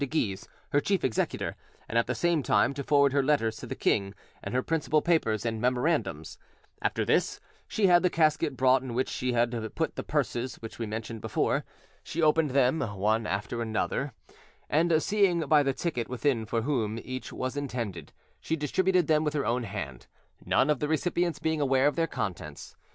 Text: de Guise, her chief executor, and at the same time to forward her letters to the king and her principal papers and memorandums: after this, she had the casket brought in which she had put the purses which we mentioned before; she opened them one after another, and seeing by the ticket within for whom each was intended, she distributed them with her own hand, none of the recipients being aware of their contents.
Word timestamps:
de 0.03 0.07
Guise, 0.07 0.47
her 0.71 0.81
chief 0.81 1.03
executor, 1.03 1.55
and 1.87 1.95
at 1.95 2.07
the 2.07 2.15
same 2.15 2.41
time 2.41 2.73
to 2.73 2.81
forward 2.83 3.13
her 3.13 3.21
letters 3.21 3.55
to 3.57 3.67
the 3.67 3.75
king 3.75 4.15
and 4.43 4.55
her 4.55 4.63
principal 4.63 4.99
papers 4.99 5.45
and 5.45 5.61
memorandums: 5.61 6.39
after 6.81 7.05
this, 7.05 7.39
she 7.67 7.85
had 7.85 8.01
the 8.01 8.09
casket 8.09 8.57
brought 8.57 8.81
in 8.81 8.95
which 8.95 9.07
she 9.09 9.33
had 9.33 9.75
put 9.75 9.95
the 9.95 10.01
purses 10.01 10.55
which 10.55 10.79
we 10.79 10.87
mentioned 10.87 11.21
before; 11.21 11.63
she 12.01 12.19
opened 12.19 12.49
them 12.49 12.79
one 12.81 13.27
after 13.27 13.61
another, 13.61 14.11
and 14.71 15.03
seeing 15.03 15.41
by 15.41 15.61
the 15.61 15.71
ticket 15.71 16.09
within 16.09 16.47
for 16.47 16.63
whom 16.63 16.99
each 17.03 17.31
was 17.31 17.55
intended, 17.55 18.11
she 18.39 18.55
distributed 18.55 19.05
them 19.05 19.23
with 19.23 19.35
her 19.35 19.45
own 19.45 19.61
hand, 19.65 20.07
none 20.43 20.71
of 20.71 20.79
the 20.79 20.87
recipients 20.87 21.37
being 21.37 21.61
aware 21.61 21.85
of 21.85 21.95
their 21.95 22.07
contents. 22.07 22.75